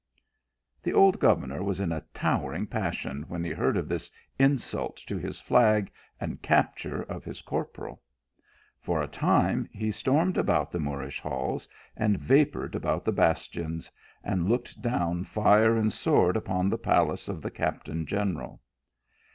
[0.81, 5.15] The old governor was in a towering passion, when he heard of this insult to
[5.19, 8.01] his flag and capture of his corporal.
[8.79, 13.91] For a time he stormed about the Moorish halls, and vapoured about the bastions,
[14.23, 18.59] and looked down fire and sword upon the palace of the captain general.